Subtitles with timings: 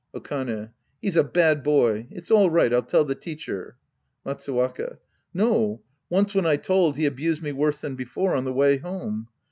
[0.15, 0.71] Okane.
[0.99, 2.07] He's a bad boy.
[2.09, 2.73] It's all right.
[2.73, 3.75] I'll tell the teacher.
[4.25, 4.97] Matsuwaka.
[5.31, 5.83] No.
[6.09, 9.27] Once when I told, he abused me worse than before on the way home.